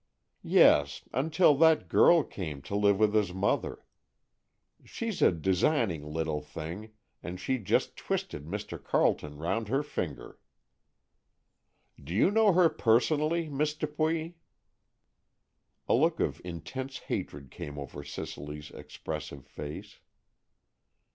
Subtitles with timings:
[0.41, 3.85] "Yes, until that girl came to live with his mother.
[4.83, 8.83] She's a designing little thing, and she just twisted Mr.
[8.83, 10.39] Carleton round her finger."
[12.03, 14.37] "Do you know her personally, Miss Dupuy?"
[15.87, 19.99] A look of intense hatred came over Cicely's expressive face.